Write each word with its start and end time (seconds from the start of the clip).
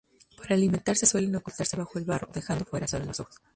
Para 0.37 0.55
alimentarse, 0.55 1.05
suelen 1.05 1.35
ocultarse 1.35 1.77
bajo 1.77 1.99
el 1.99 2.05
barro, 2.05 2.29
dejando 2.33 2.65
fuera 2.65 2.87
sólo 2.87 3.05
los 3.05 3.19
ojos. 3.19 3.35